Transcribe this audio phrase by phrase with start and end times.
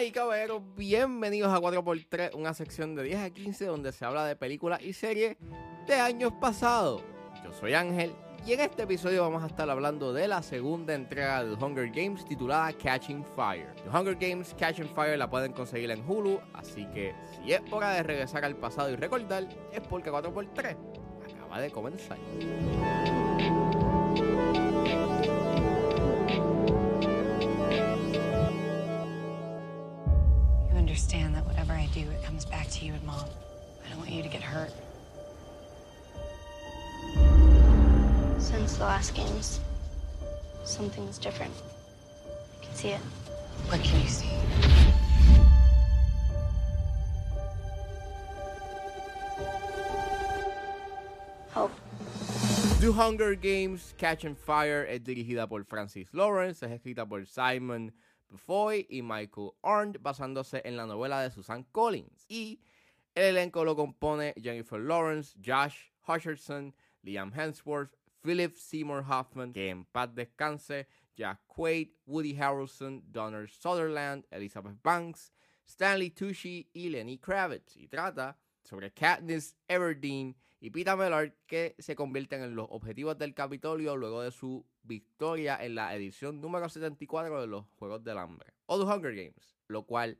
[0.00, 4.24] Damas y caballeros, bienvenidos a 4x3, una sección de 10 a 15 donde se habla
[4.24, 5.36] de películas y series
[5.86, 7.02] de años pasados.
[7.44, 8.14] Yo soy Ángel
[8.46, 12.24] y en este episodio vamos a estar hablando de la segunda entrega de Hunger Games
[12.24, 13.74] titulada Catching Fire.
[13.84, 17.90] The Hunger Games Catching Fire la pueden conseguir en Hulu, así que si es hora
[17.90, 20.76] de regresar al pasado y recordar, es porque 4x3
[21.36, 22.16] acaba de comenzar.
[34.10, 34.72] Want you to get hurt.
[38.40, 39.60] Since the last games,
[40.64, 41.54] something's different.
[42.60, 43.00] I can see it.
[43.68, 44.26] What can you see?
[51.52, 51.70] Hope.
[52.80, 57.92] The Hunger Games Catching Fire es dirigida por Francis Lawrence, es escrita por Simon
[58.28, 62.24] Bufoy y Michael Arndt, basándose en la novela de Susan Collins.
[62.28, 62.58] Y
[63.20, 69.84] el elenco lo compone Jennifer Lawrence, Josh Hutcherson, Liam Hemsworth, Philip Seymour Hoffman, que en
[69.84, 75.32] paz descanse, Jack Quaid, Woody Harrelson, Donner Sutherland, Elizabeth Banks,
[75.66, 77.76] Stanley Tucci y Lenny Kravitz.
[77.76, 83.34] Y trata sobre Katniss Everdeen y Peter Mellard que se convierten en los objetivos del
[83.34, 88.54] Capitolio luego de su victoria en la edición número 74 de los Juegos del Hambre
[88.64, 90.18] o The Hunger Games, lo cual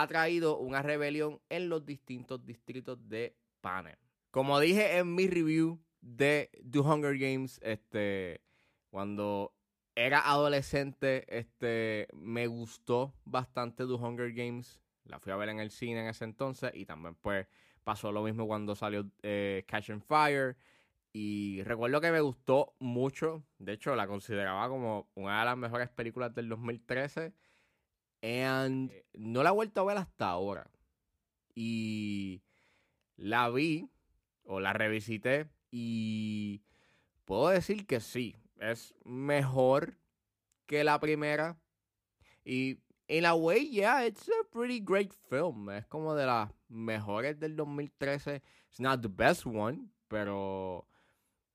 [0.00, 3.96] ha traído una rebelión en los distintos distritos de Panem.
[4.30, 8.42] Como dije en mi review de The Hunger Games, este,
[8.90, 9.54] cuando
[9.94, 14.80] era adolescente, este, me gustó bastante The Hunger Games.
[15.04, 17.46] La fui a ver en el cine en ese entonces y también pues
[17.82, 20.56] pasó lo mismo cuando salió eh, Catch and Fire.
[21.12, 23.42] Y recuerdo que me gustó mucho.
[23.58, 27.32] De hecho, la consideraba como una de las mejores películas del 2013.
[28.22, 30.70] And no la he vuelto a ver hasta ahora.
[31.54, 32.42] Y
[33.16, 33.88] la vi
[34.44, 36.62] o la revisité y
[37.24, 39.98] puedo decir que sí, es mejor
[40.66, 41.58] que la primera.
[42.44, 45.70] Y in a way, yeah, it's a pretty great film.
[45.70, 48.42] Es como de las mejores del 2013.
[48.68, 50.86] It's not the best one, pero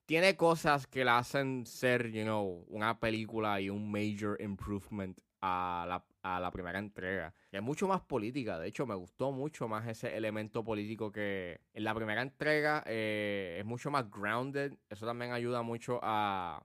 [0.05, 5.85] tiene cosas que la hacen ser, you know, una película y un major improvement a
[5.87, 7.33] la, a la primera entrega.
[7.51, 8.59] Es mucho más política.
[8.59, 13.57] De hecho, me gustó mucho más ese elemento político que en la primera entrega eh,
[13.59, 14.73] es mucho más grounded.
[14.89, 16.63] Eso también ayuda mucho a,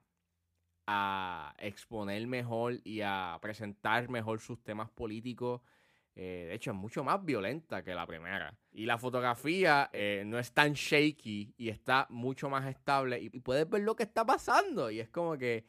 [0.87, 5.63] a exponer mejor y a presentar mejor sus temas políticos.
[6.15, 8.57] Eh, de hecho, es mucho más violenta que la primera.
[8.73, 13.21] Y la fotografía eh, no es tan shaky y está mucho más estable.
[13.21, 14.91] Y puedes ver lo que está pasando.
[14.91, 15.67] Y es como que,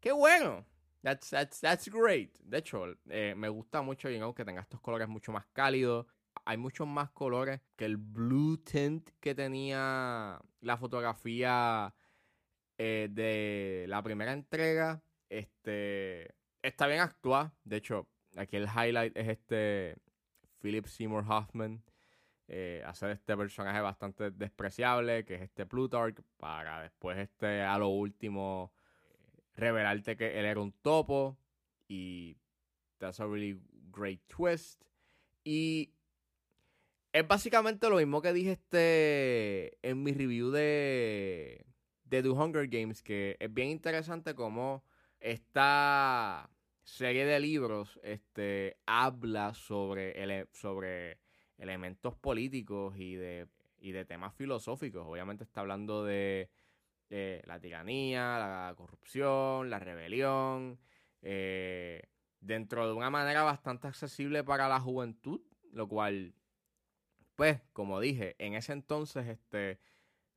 [0.00, 0.64] qué bueno.
[1.02, 2.38] That's, that's, that's great.
[2.42, 6.06] De hecho, eh, me gusta mucho know, que tenga estos colores mucho más cálidos.
[6.44, 11.94] Hay muchos más colores que el blue tint que tenía la fotografía
[12.78, 15.02] eh, de la primera entrega.
[15.28, 17.54] Este está bien actuada.
[17.64, 19.96] De hecho, aquí el highlight es este
[20.60, 21.82] Philip Seymour Hoffman.
[22.48, 27.88] Eh, hacer este personaje bastante despreciable, que es este Plutarch, para después este a lo
[27.88, 28.72] último
[29.54, 31.38] revelarte que él era un topo
[31.88, 32.36] y
[32.98, 34.82] that's a really great twist.
[35.44, 35.92] Y
[37.12, 41.66] es básicamente lo mismo que dije este en mi review de
[42.04, 44.84] de The Hunger Games que es bien interesante como
[45.18, 46.50] esta
[46.84, 51.18] serie de libros este habla sobre ele sobre
[51.58, 53.48] elementos políticos y de
[53.80, 55.06] y de temas filosóficos.
[55.06, 56.50] Obviamente está hablando de
[57.10, 60.78] eh, la tiranía, la corrupción, la rebelión,
[61.22, 62.02] eh,
[62.40, 65.40] dentro de una manera bastante accesible para la juventud,
[65.72, 66.34] lo cual,
[67.34, 69.80] pues, como dije, en ese entonces, este,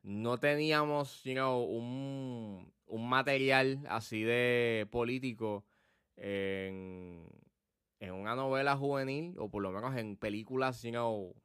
[0.01, 5.65] no teníamos, you un, un material así de político
[6.17, 7.27] en,
[7.99, 11.35] en una novela juvenil, o por lo menos en películas, you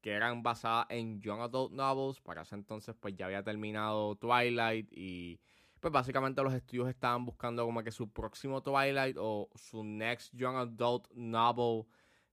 [0.00, 2.20] que eran basadas en young adult novels.
[2.20, 5.40] Para ese entonces, pues ya había terminado Twilight y
[5.80, 10.56] pues básicamente los estudios estaban buscando como que su próximo Twilight o su next young
[10.56, 11.86] adult novel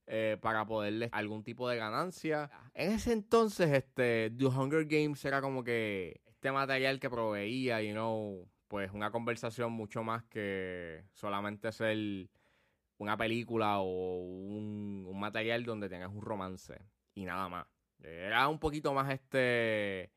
[0.06, 2.50] eh, para poderle algún tipo de ganancia.
[2.74, 7.92] En ese entonces, este, The Hunger Games era como que este material que proveía, you
[7.92, 12.28] know, pues una conversación mucho más que solamente ser
[12.98, 16.80] una película o un, un material donde tengas un romance
[17.16, 17.66] y nada más.
[18.04, 20.12] Era un poquito más este.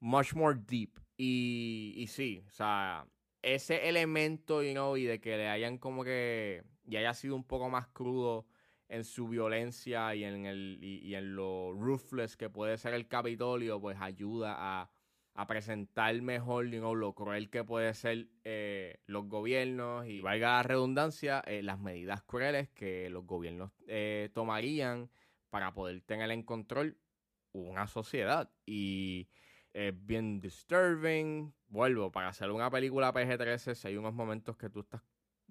[0.00, 0.98] Much more deep.
[1.16, 3.06] Y, y sí, o sea,
[3.40, 6.64] ese elemento, you know, y de que le hayan como que.
[6.86, 8.46] y haya sido un poco más crudo
[8.88, 13.80] en su violencia y en, el, y, en lo ruthless que puede ser el Capitolio,
[13.80, 14.90] pues ayuda a,
[15.48, 21.62] presentar mejor lo cruel que puede ser eh, los gobiernos y, valga la redundancia, eh,
[21.62, 25.10] las medidas crueles que los gobiernos eh, tomarían
[25.54, 26.98] para poder tener en control
[27.52, 28.50] una sociedad.
[28.66, 29.28] Y
[29.72, 31.54] es bien disturbing.
[31.68, 35.00] Vuelvo, para hacer una película PG-13, si hay unos momentos que tú estás...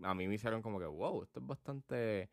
[0.01, 2.29] A mí me hicieron como que, wow, esto es bastante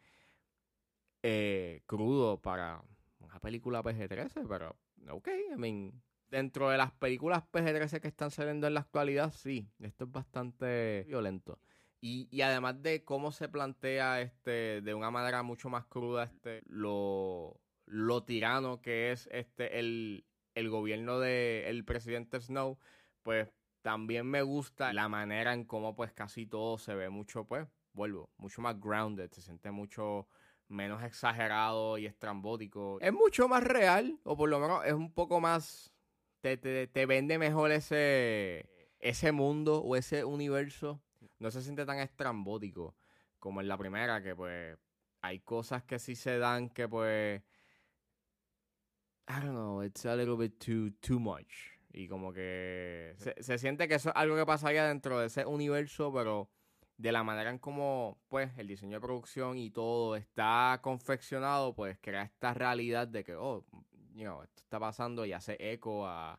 [1.23, 2.83] eh, crudo para
[3.21, 4.77] una película PG-13, pero
[5.09, 9.71] ok, I mean, dentro de las películas PG-13 que están saliendo en la actualidad, sí,
[9.79, 11.61] esto es bastante violento.
[12.03, 17.61] Y, además de cómo se plantea este de una manera mucho más cruda este lo,
[17.85, 20.25] lo tirano que es este el,
[20.55, 22.79] el gobierno del presidente Snow,
[23.23, 23.51] pues
[23.83, 28.31] también me gusta la manera en cómo pues casi todo se ve mucho, pues, vuelvo,
[28.37, 30.27] mucho más grounded, se siente mucho
[30.69, 32.99] menos exagerado y estrambótico.
[33.01, 35.93] Es mucho más real, o por lo menos es un poco más.
[36.41, 38.67] Te, te, vende mejor ese,
[38.99, 41.03] ese mundo o ese universo.
[41.39, 42.97] No se siente tan estrambótico
[43.39, 44.77] como en la primera, que pues
[45.23, 47.43] hay cosas que sí se dan que pues.
[49.29, 51.79] I don't know, it's a little bit too, too much.
[51.93, 55.45] Y como que se, se siente que eso es algo que pasaría dentro de ese
[55.45, 56.51] universo, pero
[57.01, 61.97] de la manera en cómo pues el diseño de producción y todo está confeccionado, pues
[61.99, 63.65] crea esta realidad de que, oh,
[64.15, 66.39] esto está pasando y hace eco a,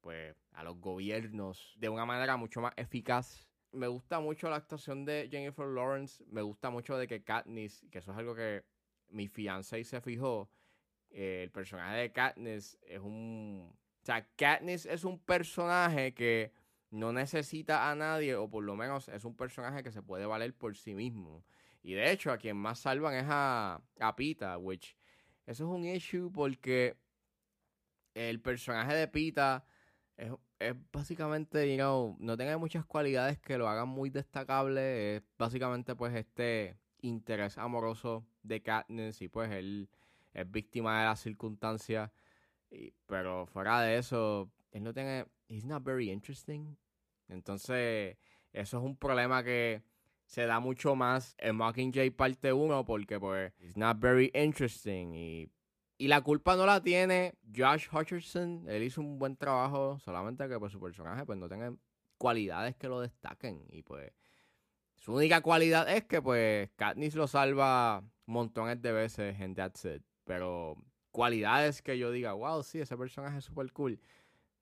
[0.00, 3.48] pues, a los gobiernos de una manera mucho más eficaz.
[3.74, 7.98] Me gusta mucho la actuación de Jennifer Lawrence, me gusta mucho de que Katniss, que
[7.98, 8.64] eso es algo que
[9.08, 10.50] mi fiancé se fijó,
[11.10, 13.72] eh, el personaje de Katniss es un...
[14.02, 16.52] O sea, Katniss es un personaje que
[16.90, 20.54] no necesita a nadie, o por lo menos es un personaje que se puede valer
[20.54, 21.44] por sí mismo.
[21.82, 23.82] Y de hecho, a quien más salvan es a,
[24.16, 24.96] Pita, which
[25.46, 26.96] eso es un issue porque
[28.14, 29.66] el personaje de Pita
[30.16, 30.30] es,
[30.92, 35.16] básicamente, you know, no tiene muchas cualidades que lo hagan muy destacable.
[35.16, 39.88] Es básicamente, pues, este interés amoroso de Katniss y, pues, él
[40.32, 42.10] es víctima de las circunstancias.
[43.06, 45.26] pero fuera de eso, él no tiene.
[45.48, 46.76] He's not very interesting.
[47.28, 48.16] Entonces,
[48.52, 49.82] eso es un problema que
[50.26, 55.48] se da mucho más en Mockingjay parte 1 porque pues it's not very interesting y,
[55.96, 60.58] y la culpa no la tiene Josh Hutcherson, él hizo un buen trabajo, solamente que
[60.58, 61.76] pues su personaje pues no tiene
[62.18, 64.12] cualidades que lo destaquen y pues
[64.96, 70.02] su única cualidad es que pues Katniss lo salva montones de veces en That's It,
[70.24, 70.76] pero
[71.10, 74.00] cualidades que yo diga, wow, sí, ese personaje es súper cool,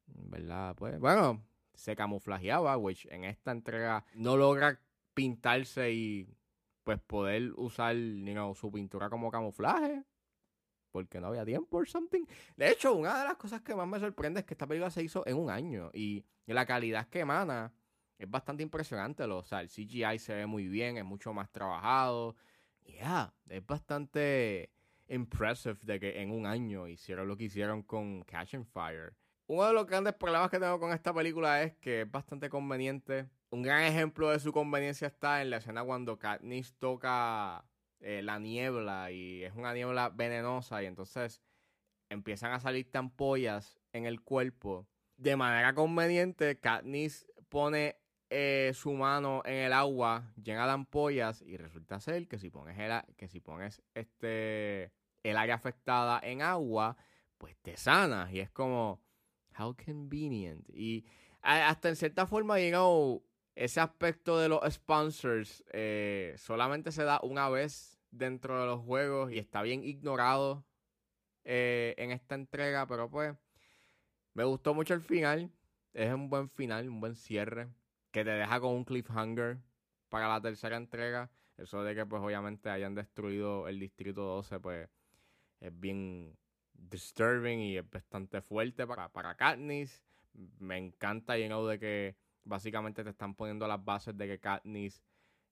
[0.07, 0.75] ¿verdad?
[0.75, 1.43] Pues bueno,
[1.75, 4.81] se camuflajeaba, which en esta entrega no logra
[5.15, 6.29] pintarse y
[6.85, 7.97] pues poder usar
[8.55, 10.03] su pintura como camuflaje.
[10.93, 12.25] Porque no había tiempo o something.
[12.57, 15.03] De hecho, una de las cosas que más me sorprende es que esta película se
[15.03, 15.91] hizo en un año.
[15.93, 17.73] Y, la calidad que emana
[18.19, 19.25] es bastante impresionante.
[19.25, 22.37] O sea, el CGI se ve muy bien, es mucho más trabajado.
[22.85, 24.71] Yeah, es bastante
[25.09, 29.15] impressive de que en un año hicieron lo que hicieron con Catch and Fire.
[29.47, 33.29] Uno de los grandes problemas que tengo con esta película es que es bastante conveniente.
[33.51, 37.65] Un gran ejemplo de su conveniencia está en la escena cuando Katniss toca
[38.03, 41.41] eh, la niebla y es una niebla venenosa y entonces
[42.11, 44.87] empiezan a salir tampollas en el cuerpo.
[45.17, 47.97] De manera conveniente, Katniss pone
[48.31, 52.79] eh, su mano en el agua llena de ampollas y resulta ser que si pones
[52.79, 54.93] el, que si pones este
[55.23, 56.97] el área afectada en agua,
[57.39, 59.01] pues te sanas y es como
[59.59, 60.69] How convenient.
[60.71, 61.05] Y
[61.43, 63.23] hasta en cierta forma, you
[63.55, 69.33] ese aspecto de los sponsors eh, solamente se da una vez dentro de los juegos
[69.33, 70.65] y está bien ignorado
[71.45, 73.37] eh, en esta entrega, pero pues
[74.35, 75.51] me gustó mucho el final.
[75.93, 77.69] Es un buen final, un buen cierre
[78.11, 79.59] que te deja con un cliffhanger
[80.09, 81.31] para la tercera entrega.
[81.57, 84.89] Eso de que pues obviamente hayan destruido el distrito 12 pues
[85.61, 86.37] es bien
[86.73, 90.03] disturbing y es bastante fuerte para, para Katniss.
[90.59, 95.03] Me encanta, know, de que básicamente te están poniendo las bases de que Katniss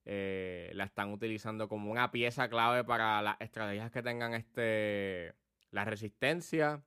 [0.05, 5.33] eh, la están utilizando como una pieza clave para las estrategias que tengan este
[5.71, 6.83] la resistencia.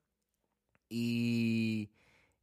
[0.87, 1.89] Y,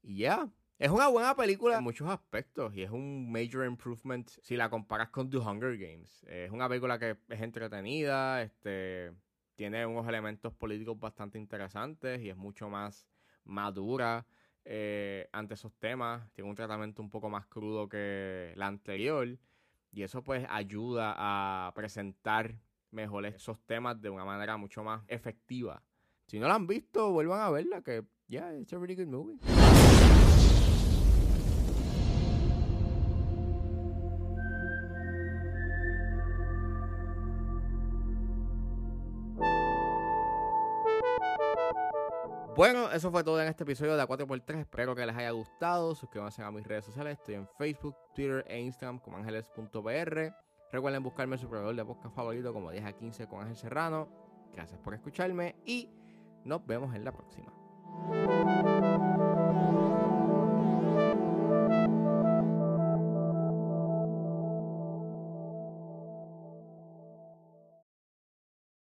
[0.02, 4.68] ya, es una buena película en muchos aspectos y es un major improvement si la
[4.68, 6.24] comparas con The Hunger Games.
[6.24, 9.12] Es una película que es entretenida, este
[9.54, 13.06] tiene unos elementos políticos bastante interesantes y es mucho más
[13.44, 14.26] madura
[14.64, 16.30] eh, ante esos temas.
[16.32, 19.38] Tiene un tratamiento un poco más crudo que la anterior.
[19.92, 22.54] Y eso pues ayuda a presentar
[22.90, 25.82] mejor esos temas de una manera mucho más efectiva.
[26.26, 29.38] Si no la han visto, vuelvan a verla, que yeah, it's a really good movie.
[42.54, 44.60] Bueno, eso fue todo en este episodio de A4x3.
[44.60, 45.94] Espero que les haya gustado.
[45.94, 47.18] Suscríbanse a mis redes sociales.
[47.18, 50.34] Estoy en Facebook, Twitter e Instagram como ángeles.br.
[50.70, 54.08] Recuerden buscarme su proveedor de podcast favorito como 10 a 15 con Ángel Serrano.
[54.52, 55.88] Gracias por escucharme y
[56.44, 57.52] nos vemos en la próxima.